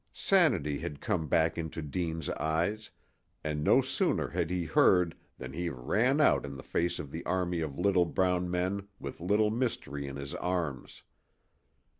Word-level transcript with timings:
Sanity 0.13 0.79
had 0.79 0.99
come 0.99 1.27
back 1.27 1.59
into 1.59 1.79
Deane's 1.79 2.27
eyes, 2.31 2.89
and 3.43 3.63
no 3.63 3.83
sooner 3.83 4.29
had 4.29 4.49
he 4.49 4.65
heard 4.65 5.15
than 5.37 5.53
he 5.53 5.69
ran 5.69 6.19
out 6.19 6.43
in 6.43 6.55
the 6.57 6.63
face 6.63 6.97
of 6.97 7.11
the 7.11 7.23
army 7.23 7.59
of 7.61 7.77
little 7.77 8.05
brown 8.05 8.49
men 8.49 8.87
with 8.99 9.19
Little 9.21 9.51
Mystery 9.51 10.07
in 10.07 10.15
his 10.15 10.33
arms. 10.33 11.03